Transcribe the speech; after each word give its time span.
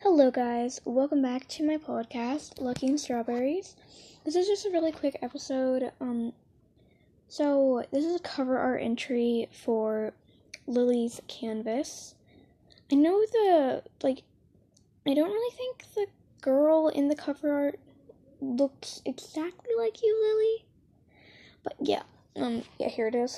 Hello, 0.00 0.30
guys. 0.30 0.80
Welcome 0.84 1.22
back 1.22 1.48
to 1.48 1.66
my 1.66 1.76
podcast, 1.76 2.60
Lucky 2.60 2.86
in 2.86 2.98
Strawberries. 2.98 3.74
This 4.24 4.36
is 4.36 4.46
just 4.46 4.64
a 4.64 4.70
really 4.70 4.92
quick 4.92 5.18
episode. 5.22 5.90
Um, 6.00 6.34
so 7.26 7.84
this 7.90 8.04
is 8.04 8.14
a 8.14 8.20
cover 8.20 8.56
art 8.58 8.80
entry 8.80 9.48
for 9.50 10.12
Lilly's 10.68 11.20
canvas. 11.26 12.14
I 12.92 12.94
know 12.94 13.20
the 13.32 13.82
like. 14.04 14.22
I 15.04 15.14
don't 15.14 15.32
really 15.32 15.56
think 15.56 15.82
the 15.96 16.06
girl 16.42 16.86
in 16.86 17.08
the 17.08 17.16
cover 17.16 17.50
art 17.50 17.80
looks 18.40 19.02
exactly 19.04 19.74
like 19.76 20.00
you, 20.00 20.16
Lilly. 20.22 20.64
But 21.64 21.74
yeah, 21.80 22.02
um, 22.36 22.62
yeah, 22.78 22.88
here 22.88 23.08
it 23.08 23.16
is. 23.16 23.36